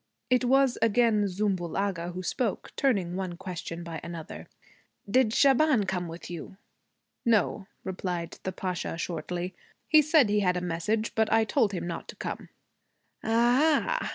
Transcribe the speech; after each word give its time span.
It 0.31 0.43
was 0.45 0.79
again 0.81 1.25
Zümbül 1.25 1.77
Agha 1.79 2.09
who 2.09 2.23
spoke, 2.23 2.73
turning 2.75 3.15
one 3.15 3.37
question 3.37 3.83
by 3.83 3.99
another: 4.03 4.47
'Did 5.07 5.31
Shaban 5.31 5.85
come 5.85 6.07
with 6.07 6.27
you?' 6.27 6.57
'No,' 7.23 7.67
replied 7.83 8.39
the 8.41 8.51
Pasha 8.51 8.97
shortly. 8.97 9.53
'He 9.87 10.01
said 10.01 10.27
he 10.29 10.39
had 10.39 10.55
had 10.55 10.63
a 10.63 10.65
message, 10.65 11.13
but 11.13 11.31
I 11.31 11.43
told 11.45 11.71
him 11.71 11.85
not 11.85 12.07
to 12.07 12.15
come.' 12.15 12.49
'A 13.23 13.29
ah!' 13.29 14.09